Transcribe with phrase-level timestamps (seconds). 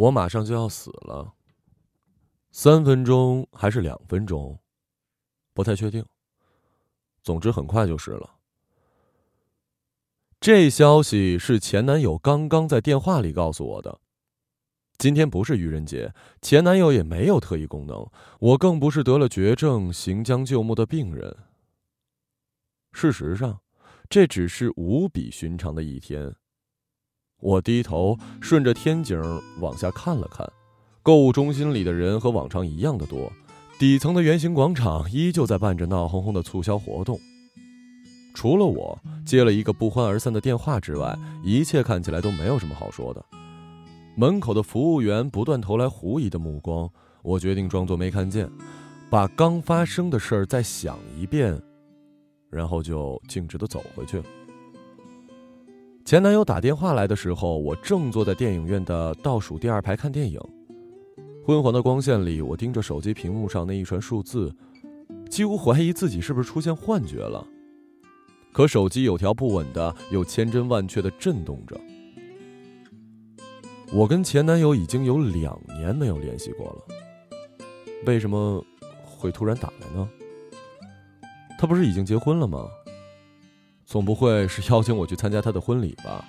[0.00, 1.34] 我马上就要死了。
[2.50, 4.58] 三分钟还是两分钟？
[5.52, 6.02] 不太确定。
[7.22, 8.38] 总之很快就是了。
[10.40, 14.00] 这消息是前男友刚刚在电话里告诉我的。
[14.96, 21.36] 今天不是愚人节，前男友也没有特异功能，我更不是得了绝症、行将就木的病人。
[22.92, 23.60] 事实上，
[24.08, 26.34] 这只是无比寻常的一天。
[27.40, 29.18] 我低头顺着天井
[29.60, 30.46] 往下看了看，
[31.02, 33.32] 购物中心里的人和往常一样的多，
[33.78, 37.18] 底层的圆形广场依旧在办着闹哄哄的促销活动。
[38.34, 43.24] 除了我接了一个不欢而散的电话之外，一切看起来都没有什么好说的。
[44.16, 46.88] 门口的服务员不断投来狐疑的目光，
[47.22, 48.48] 我决定装作没看见，
[49.08, 51.60] 把刚发生的事儿再想一遍，
[52.50, 54.22] 然后就径直的走回去。
[56.10, 60.40] 前男友打电话来的时候，我正坐在电影院的倒数第二排看电影，
[61.46, 64.52] 昏黄的光线里，我盯着手机屏幕上那一串数字，
[65.28, 67.46] 几乎怀疑自己是不是出现幻觉了。
[68.52, 71.80] 可手机有条不紊的，又千真万确的震动着。
[73.92, 76.82] 我跟前男友已经有两年没有联系过了，
[78.04, 78.60] 为什么
[79.04, 80.08] 会突然打来呢？
[81.56, 82.66] 他不是已经结婚了吗？
[83.90, 86.24] 总不会是邀请我去参加他的婚礼吧？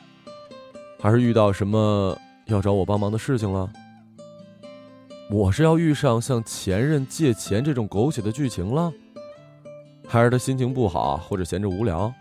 [1.00, 3.72] 还是遇到什么要找我帮忙的事情了？
[5.30, 8.92] 我是要遇上向前任借钱这种狗血的剧情了？
[10.08, 12.12] 还是他心情不好，或者闲着无聊。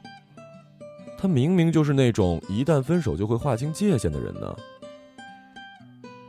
[1.16, 4.54] 他明明就是那种一旦分手就会划清界限的人呢。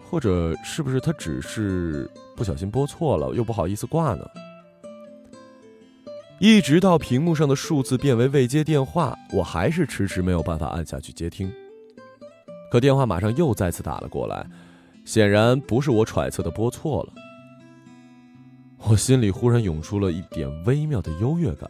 [0.09, 4.26] 或者是不是他只是不小心拨错了，又不好意思挂呢？
[6.42, 11.53] 一直到屏幕上的数字变为未接电话，我还是迟迟没有办法按下去接听。
[12.72, 14.44] 可电话马上又再次打了过来，
[15.06, 17.14] 显然不是我揣测的拨错了。
[18.89, 21.70] 我心里忽然涌出了一点微妙的优越感，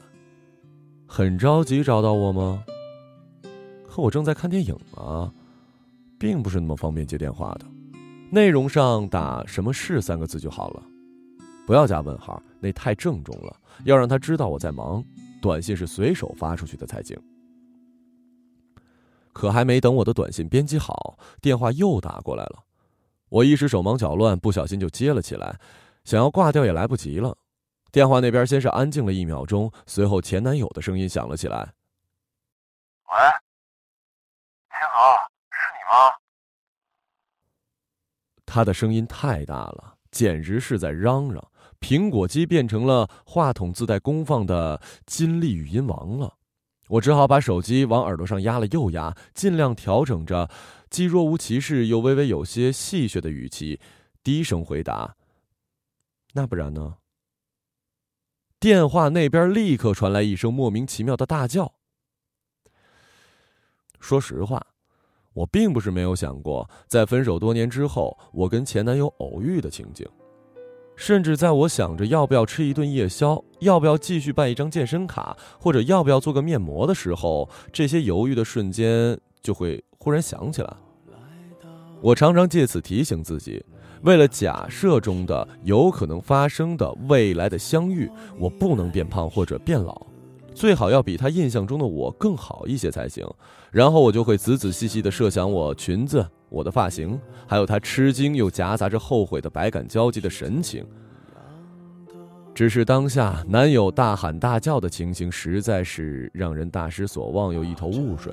[1.06, 2.64] 很着急找到我吗？
[3.90, 5.30] 可我正在看电影啊，
[6.18, 7.66] 并不是那么方便接电话的。
[8.32, 10.82] 内容上打“什么事”三个字就好了，
[11.68, 13.56] 不要加问号，那太郑重了。
[13.84, 15.04] 要让他知道我在忙，
[15.42, 17.20] 短信是随手发出去的才行。
[19.34, 22.64] 可还没等我的短信编辑好，电话又打过来了，
[23.30, 25.60] 我一时手忙脚乱，不小心就接了起来。
[26.04, 27.38] 想要挂掉也来不及了，
[27.92, 31.74] 电话那边先是安静了一秒钟，随后前男友的声音响了起来
[33.08, 33.14] ：“喂，
[34.70, 35.16] 天河，
[35.50, 36.14] 是你吗？”
[38.46, 46.38] 他的声音太大了，简直是在嚷嚷，苹果机变成了话筒自带功放的金立语音王了。
[46.90, 50.50] 我只好把手机往耳朵上压了又压，尽量调整着，
[50.90, 53.80] 既若无其事又微微有些戏谑的语气，
[54.22, 55.16] 低声回答。
[56.34, 56.98] 那不然呢？
[58.60, 61.76] 电话那边立刻传来一声莫名其妙的大叫。
[64.00, 64.68] 说实话，
[65.34, 70.06] 我并不是没有想过，在分手多年之后，我跟前男友偶遇的情景，
[70.96, 80.74] 甚至在我想着要不要吃一顿夜宵，要不要继续办一张健身卡，或者要不要做个面膜的时候，这些犹豫的瞬间就会忽然想起来。
[82.02, 83.64] 我常常借此提醒自己。
[84.02, 88.10] 为了假设中的有可能发生的未来的相遇，
[88.40, 90.08] 我不能变胖或者变老，
[90.62, 93.28] 最好要比他印象中的我更好一些才行。
[93.72, 100.86] 然后我就会仔仔细细地设想我裙子、我的发型，还有他吃惊又夹杂着后悔的百感交集的神情。
[102.54, 108.32] 只是当下男友大喊大叫的情形，实在是让人大失所望又一头雾水。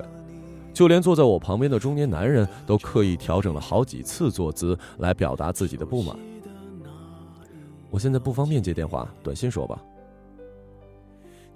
[0.71, 6.15] 就连坐在我旁边的中年男人都刻意调整了好几次坐姿来表达自己的不满。
[7.89, 9.81] 我现在不方便接电话，短信说吧。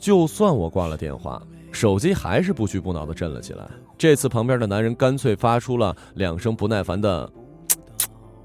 [0.03, 1.41] 就算我挂了电话，
[1.71, 3.65] 手机还是不屈不挠的震了起来。
[3.97, 7.31] 这次旁边的男人干脆发出了两声不耐烦的。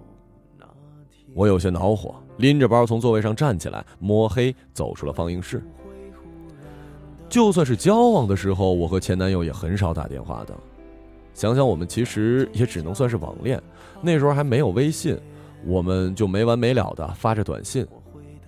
[1.34, 5.60] 我有些恼火，拎着包从座位上站起来，摸黑走出了放映室。
[7.28, 10.54] 就算是交往的时候，我和前男友也很少打电话的。
[11.34, 13.60] 想想我们其实也只能算是网恋，
[14.00, 15.18] 那时候还没有微信，
[15.66, 17.84] 我们就没完没了的发着短信。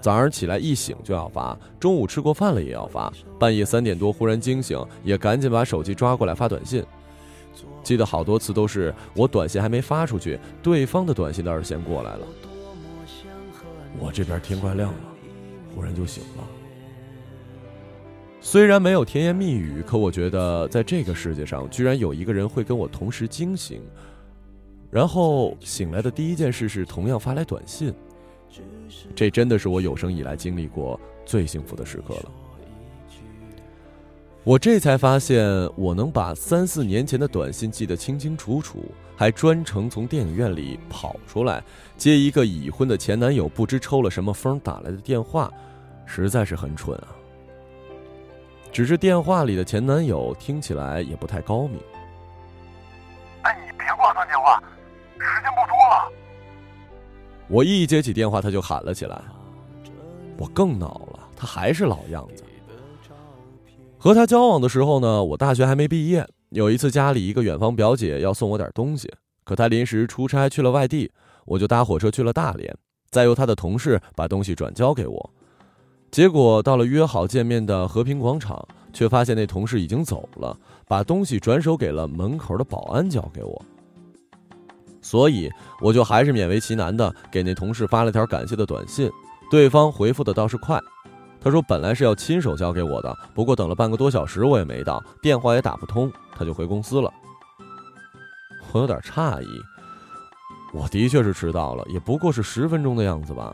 [0.00, 6.84] 早上起来一醒就要发，中午吃过饭了也要发，半夜三点多忽然惊醒，也赶紧把手机抓过来发短信。
[7.82, 12.26] 记得好多次都是我短信还没发出去，对方的短信倒是先过来了。
[13.98, 14.98] 我这边天快亮了，
[15.74, 16.44] 忽然就醒了。
[18.40, 23.82] 虽然没有甜言蜜语，可我觉得在这个世界上，居然有一个人会跟我同时惊醒，
[24.90, 27.92] 然后醒来的第一件事是同样发来短信，
[29.14, 32.30] 这真的是我有生以来经历过最幸福的时刻了。
[34.42, 41.62] 我这才发现，我能把三四年前的短信记得清清楚楚，还专程从电影院里跑出来
[41.96, 45.52] 接一个已婚的前男友不知抽了什么风打来的电话，
[46.06, 47.08] 实在是很蠢啊。
[48.72, 51.78] 只是电话里的前男友听起来也不太高明。
[57.50, 59.20] 我一接起电话，他就喊了起来。
[60.38, 62.44] 我更恼了，他还是老样子。
[63.98, 66.26] 和他交往的时候呢，我大学还没毕业。
[66.50, 69.12] 有一次家里一个远方表姐要送我点东西，
[69.44, 71.10] 可她临时出差去了外地，
[71.44, 72.72] 我就搭火车去了大连，
[73.10, 75.30] 再由他的同事把东西转交给我。
[76.10, 80.56] 结果到了约好见面的和平广场，却发现那同事已经走了，
[80.88, 83.64] 把东西转手给了门口的保安交给我。
[85.10, 89.10] 所以我就还是勉为其难的给那同事发了条感谢的短信，
[89.50, 90.80] 对方回复的倒是快，
[91.40, 97.12] 他说本来是要亲手交给我的，不过等了半个多小时我也没到，电话也打不通，他就回公司了。
[98.70, 99.48] 我有点诧异，
[100.72, 103.52] 我的确是迟到了，也不过是十分钟的样子吧。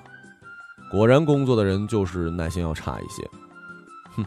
[0.91, 3.27] 果然，工作的人就是耐心要差一些。
[4.15, 4.27] 哼，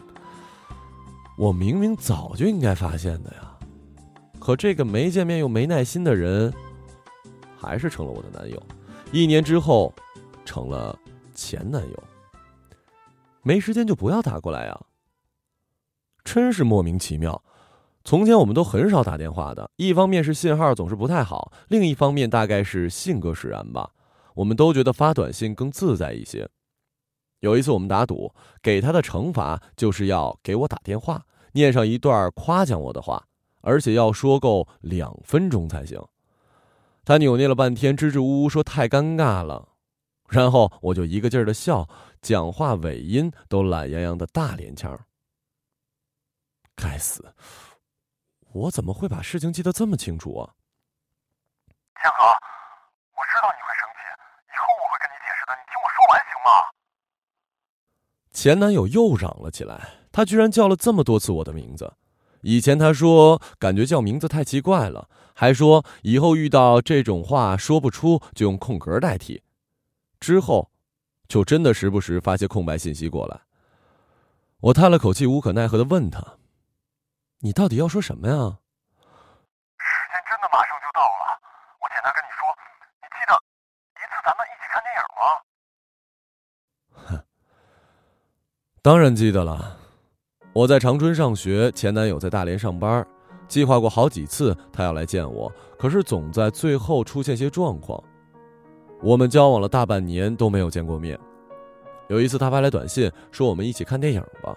[1.38, 3.54] 我明明早就应该发现的呀，
[4.40, 6.52] 可这个没见面又没耐心的人，
[7.60, 8.60] 还是成了我的男友。
[9.12, 9.92] 一年之后，
[10.44, 10.98] 成了
[11.34, 12.04] 前男友。
[13.42, 14.80] 没时间就不要打过来呀！
[16.24, 17.42] 真是莫名其妙。
[18.04, 23.90] 从前我们都很少打电话的，一方面是信号总是不太好，另一方面大概是性格使然吧。
[24.34, 26.48] 我们都觉得发短信更自在一些。
[27.40, 28.32] 有一次我们打赌，
[28.62, 33.24] 给他的惩罚就是要给我打电话，念上一段夸奖我的话，
[33.62, 35.98] 而且要说够两分钟才行。
[37.10, 39.70] 他扭捏了半天，支支吾吾说太尴尬了，
[40.28, 41.88] 然后我就一个劲儿的笑，
[42.22, 44.96] 讲话尾音都懒洋洋的大连腔。
[46.76, 47.34] 该死，
[48.52, 50.54] 我怎么会把事情记得这么清楚啊？
[52.00, 54.06] 天河，我知道你会生气，
[54.46, 56.62] 以后我会跟你解释的，你听我说完行吗？
[58.30, 61.92] 前男友又嚷了起来，他居然叫了这么多次我的名字。
[62.42, 69.42] 以前他说感觉叫名字太奇怪了，还说以后遇到这种话说不出就用空格代替。
[70.18, 70.70] 之后，
[71.28, 73.40] 就真的时不时发些空白信息过来。
[74.60, 76.36] 我叹了口气，无可奈何的问他
[77.40, 78.34] ：“你到底要说什么呀？”
[79.80, 81.40] 时间真的马上就到了，
[81.80, 82.44] 我简单跟你说，
[83.00, 83.32] 你记得
[83.96, 85.24] 一次咱们一起看电影吗？
[87.06, 87.24] 哼
[88.82, 89.79] 当然记得了，
[90.52, 93.06] 我在长春上学，前男友在大连上班，
[93.46, 98.02] 计划过好几次他要来见我，可是总在最后出现些状况。
[99.00, 101.16] 我们交往了大半年都没有见过面。
[102.08, 104.52] 有一次他发来短信说我们一起看电影吧，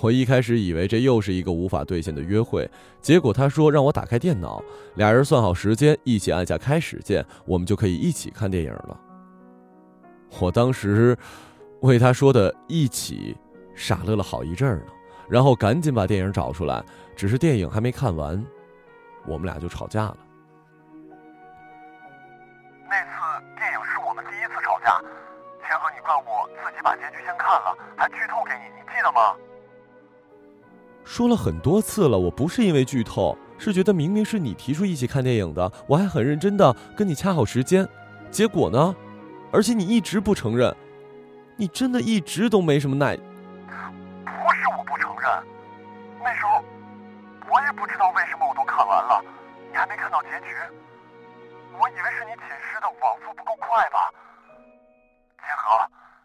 [0.00, 2.70] 我一开始以为这又是一个无法兑现的约会，
[3.00, 4.62] 结果他说让我打开电脑，
[4.94, 9.00] 俩人算好时间，一起按下开始键，我们就可以一起看电影了。
[10.38, 11.18] 我当时。
[11.82, 13.36] 为他说的一起，
[13.74, 14.92] 傻乐了好一阵儿呢，
[15.28, 16.82] 然后赶紧把电影找出来。
[17.14, 18.44] 只是电影还没看完，
[19.26, 20.16] 我们俩就吵架了。
[22.88, 23.10] 那次
[23.56, 25.00] 电影是我们第一次吵架，
[25.66, 29.36] 千和你怪我自己把结局先看了，还剧透给你，你记得吗？
[31.04, 37.86] 说了很多次了，我不是因为剧透，是觉得明明是你提出一起看电影的，我还很认真的跟你掐好时间，
[38.30, 38.94] 结果呢？
[39.52, 40.74] 而且你一直不承认。
[41.56, 43.18] 你真的一直都没什么耐。
[47.72, 49.24] 不知道为什么我都看完了，
[49.70, 50.54] 你还没看到结局。
[51.78, 54.12] 我以为是你寝室的网速不够快吧。
[55.40, 55.80] 金河，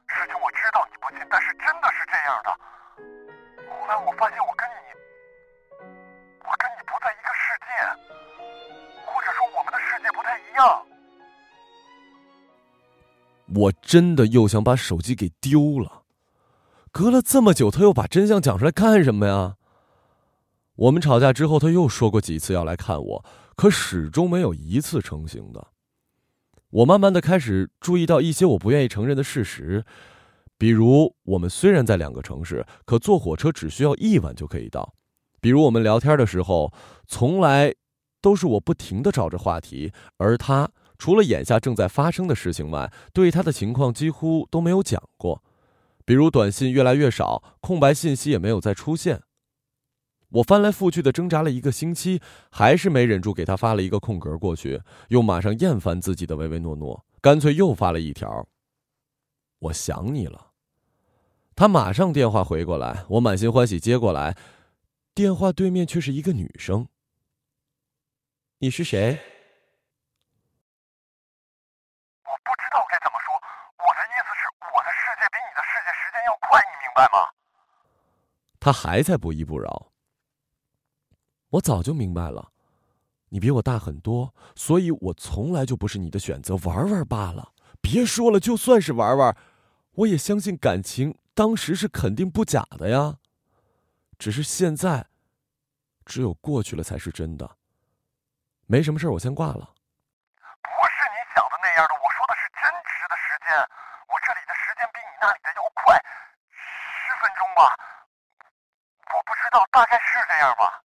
[0.07, 2.51] 事情我知道你不信，但是真的是这样的。
[3.69, 4.75] 后来我发现我跟你，
[6.43, 7.67] 我跟你不在一个世界，
[9.05, 10.85] 或者说我们的世界不太一样。
[13.55, 16.03] 我真的又想把手机给丢了。
[16.91, 19.55] 隔了这么久，他又把真相讲出来干什么呀？
[20.77, 25.67] 我们吵架之后，他又说过几次要来看我，可始终没有一次成行的。
[26.69, 29.83] 我慢慢的开始注意到一些我不愿意承认的事实，
[30.57, 34.93] 比如我们虽然在两个城市，可坐火车只需要一晚就可以到；
[35.41, 36.71] 比如我们聊天的时候，
[37.07, 37.73] 从来
[38.21, 40.69] 都是我不停的找着话题，而他。
[40.99, 45.43] 除了眼下正在发生的事情外，对他的情况几乎都没有讲过，
[46.05, 49.21] 比如短信越来越少，空白信息也没有再出现。
[50.29, 58.47] 我翻来覆去的挣扎了一个星期，还是没忍住给他发了一个空格过去，又马上厌烦自己的唯唯诺诺，干脆又发了一条
[59.59, 60.51] ：“我想你了。”
[61.55, 64.37] 他马上电话回过来，我满心欢喜接过来，
[65.15, 66.87] 电话对面却是一个女生。
[68.59, 69.17] “你是谁？”
[72.27, 73.33] 我不知道该怎么说，
[73.79, 77.31] 我的意思是，我的世界比你的世界时间要快，你明白吗？
[78.59, 79.86] 他还在不依不饶。
[81.51, 82.51] 我早就明白了，
[83.29, 87.53] 你比我大很多，所以我从来就不是你的选择，玩玩罢了。
[87.81, 89.37] 别说了，就算是玩玩，
[89.93, 93.17] 我也相信感情当时是肯定不假的呀。
[94.19, 95.07] 只是现在，
[96.05, 97.49] 只有过去了才是真的。
[98.65, 99.71] 没什么事我先挂了。
[100.59, 103.55] 不是你想的那样的，我说的是真实的时间。
[104.09, 105.95] 我这里的时间比你那里的要快，
[106.51, 107.71] 十分钟吧。
[109.15, 110.83] 我不知道，大概是这样吧。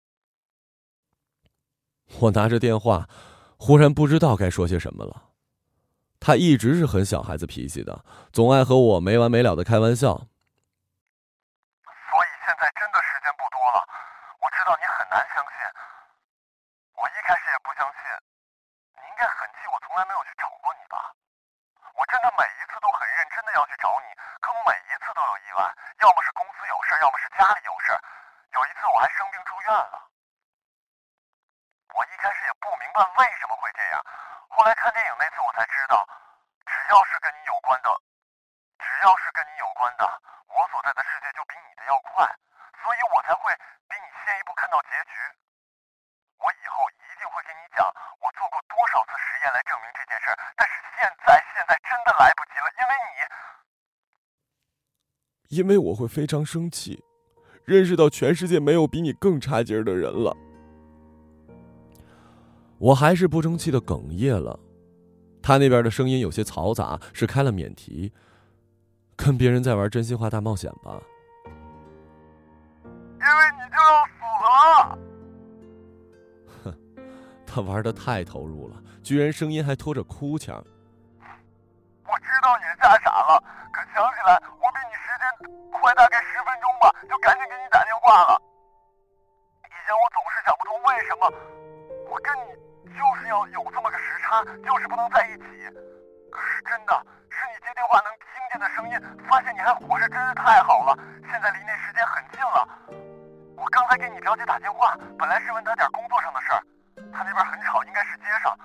[2.21, 3.09] 我拿着电话，
[3.57, 5.33] 忽然不知道该说些什么了。
[6.21, 10.13] 他一直是很小孩子脾气的，总爱和我没完没了的开玩笑。
[11.81, 13.81] 所以现在真的时间不多了，
[14.37, 15.65] 我知道你很难相信。
[16.93, 18.05] 我一开始也不相信，
[18.93, 21.09] 你应该很气我从来没有去找过你吧？
[21.97, 24.13] 我真的每一次都很认真的要去找你，
[24.45, 25.65] 可每一次都有意外，
[26.05, 27.97] 要么是公司有事，要么是家里有事。
[28.53, 30.10] 有一次我还生病住院了。
[32.91, 34.03] 我明白为什么会这样，
[34.51, 36.03] 后来看电影那次我才知道，
[36.67, 37.87] 只要是跟你有关的，
[38.83, 40.03] 只要是跟你有关的，
[40.51, 42.27] 我所在的世界就比你的要快，
[42.83, 43.55] 所以我才会
[43.87, 45.15] 比你先一步看到结局。
[46.43, 47.87] 我以后一定会跟你讲
[48.19, 52.91] 我做过多少次实验来证明这件事，但是现在现在真的来不及了，因为
[55.47, 56.99] 你，因为我会非常生气，
[57.63, 60.35] 认识到全世界没有比你更差劲的人了。
[62.81, 64.59] 我还是不争气的哽咽了，
[65.39, 68.11] 他那边的声音有些嘈杂，是开了免提，
[69.15, 70.99] 跟别人在玩真心话大冒险吧？
[72.83, 74.97] 因为你就要死了。
[76.63, 76.73] 哼，
[77.45, 80.57] 他玩的太投入了，居然声音还拖着哭腔。
[80.57, 83.37] 我知道你吓傻了，
[83.71, 88.41] 可想起来我比你时间快大概十分钟吧，就赶紧给你打电话了。
[89.69, 91.31] 以前我总是想不通为什么
[92.09, 92.70] 我跟你。
[92.93, 95.43] 就是要有这么个时差，就是不能在一起。
[96.31, 96.95] 可是真的，
[97.29, 98.95] 是你接电话能听见的声音，
[99.27, 100.95] 发现你还活着，真是太好了。
[101.29, 102.67] 现在离那时间很近了。
[103.57, 106.63] 我刚才给你表姐打电话，本来是问她点工作上的事儿，
[107.13, 108.57] 她那边很吵，应该是街上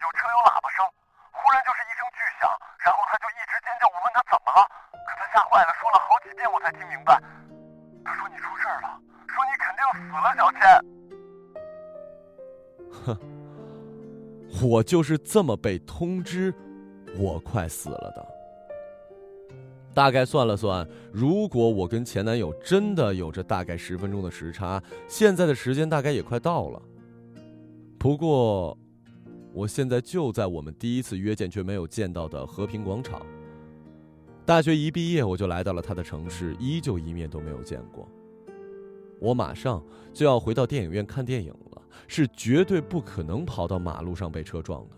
[0.00, 0.84] 有车有喇叭声，
[1.30, 3.86] 忽然就是一声巨响，然后她就一直尖叫。
[3.88, 4.66] 我问她怎么了，
[5.06, 7.20] 可她吓坏了，说了好几遍我才听明白。
[8.04, 10.97] 她说你出事儿了，说你肯定死了，小千。
[14.62, 16.52] 我就是这么被通知，
[17.16, 18.26] 我快死了的。
[19.94, 26.80] 大概算了算，如果我跟前男友真的有着大概十分钟的时差，现在的时间大概也快到了。
[27.98, 28.78] 不过，
[29.52, 33.20] 我现在就在我们第一次约见却没有见到的和平广场。
[34.46, 38.08] 大学一毕业，我就来到了他的城市，依旧一面都没有见过。
[39.20, 41.82] 我马上就要回到电影院看电影了。
[42.06, 44.96] 是绝对不可能跑到马路上被车撞的。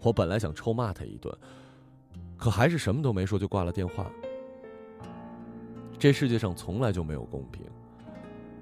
[0.00, 1.32] 我本来想臭骂他一顿，
[2.36, 4.10] 可还是什么都没说就挂了电话。
[5.98, 7.64] 这世界上从来就没有公平，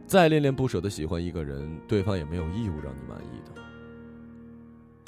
[0.07, 3.63] 再恋恋不舍的喜欢一个人，对方也没有义务让你满意的。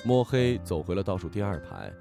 [0.04, 1.92] 摸黑走回了倒数第二排，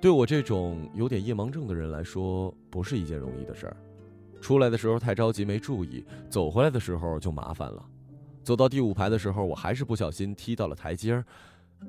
[0.00, 3.76] 对我这种有点夜盲症的人来说，不是一件容易的事儿。
[4.40, 7.82] 出来的时候太着急没注意，走回来的时候就麻烦了。
[8.44, 11.24] 走到第五排的时候，我还是不小心踢到了台阶儿，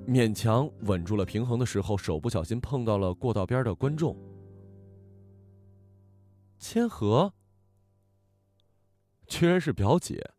[0.07, 4.17] 勉强稳住了平衡的时候，手不小心碰到了过道边的观众。
[6.57, 7.33] 千和，
[9.27, 10.31] 居然是表姐。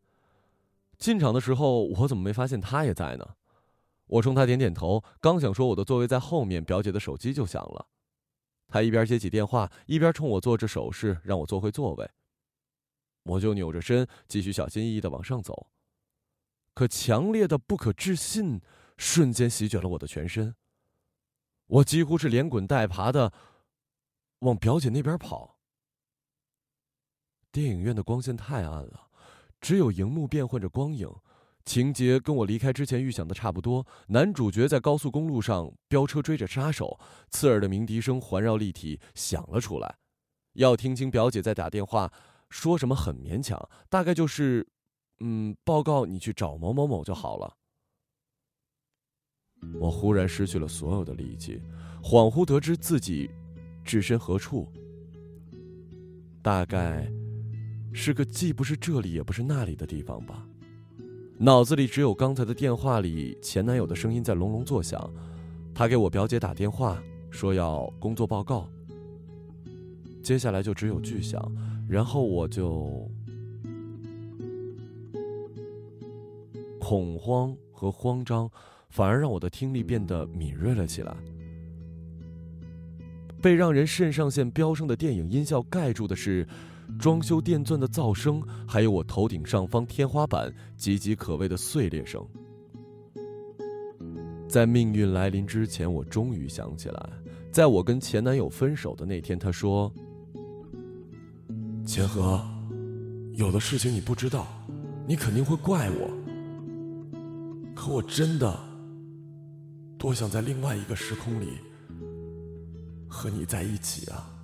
[0.98, 3.36] 进场的时候，我怎么没发现她也在呢？
[4.06, 7.86] 我冲她点点头，刚想说我的座位在后面，表姐的手机就响了。
[8.66, 12.08] 她一边接起电话，一边冲我做着手势，让我坐回座位。
[13.24, 15.68] 我就扭着身，继续小心翼翼的往上走。
[16.76, 18.60] 可强烈的不可置信
[18.98, 20.54] 瞬间席卷了我的全身。
[21.68, 23.32] 我几乎是连滚带爬的
[24.40, 25.56] 往表姐那边跑。
[27.50, 29.08] 电影院的光线太暗了，
[29.58, 31.10] 只有荧幕变换着光影，
[31.64, 33.86] 情节跟我离开之前预想的差不多。
[34.08, 39.96] 男主角在高速公路上飙车追着杀手，刺耳的鸣笛声环绕立体响了出来。
[40.52, 42.12] 要听清表姐在打电话
[42.50, 44.68] 说什么很勉强，大概就是。
[45.20, 47.56] 嗯，报告你去找某某某就好了。
[49.80, 51.60] 我忽然失去了所有的力气，
[52.02, 53.30] 恍惚得知自己
[53.84, 54.70] 置身何处。
[56.42, 57.10] 大概
[57.92, 60.46] 是个既不是这里也不是那里的地方吧。
[61.38, 65.12] 脑子里只有刚才的电话里前男友的声音在隆隆作响，
[65.74, 68.68] 他给我表姐打电话说要工作报告。
[70.22, 71.40] 接下来就只有巨响，
[71.88, 73.10] 然后我就
[76.86, 78.48] 恐慌和慌张。
[78.88, 81.14] 反而让我的听力变得敏锐了起来。
[83.42, 86.46] 被让人肾上腺飙升的电影音效盖住的是
[86.98, 92.24] 装修电钻的噪声，还有我头顶上方天花板岌岌可危的碎裂声。
[94.48, 97.10] 在命运来临之前，我终于想起来，
[97.52, 99.92] 在我跟前男友分手的那天，他说
[101.84, 102.40] ：“钱和，
[103.34, 104.46] 有的事情你不知道，
[105.06, 106.25] 你肯定会怪我。
[107.86, 108.58] 可我真的……”
[109.96, 111.58] 多想在另外一个时空里
[113.08, 114.35] 和你在一起啊！